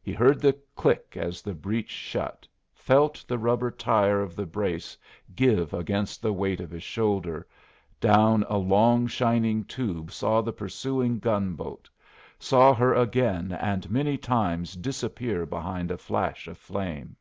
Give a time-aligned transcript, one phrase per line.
[0.00, 4.96] He heard the click as the breech shut, felt the rubber tire of the brace
[5.36, 7.46] give against the weight of his shoulder,
[8.00, 11.86] down a long shining tube saw the pursuing gun boat,
[12.38, 17.14] saw her again and many times disappear behind a flash of flame.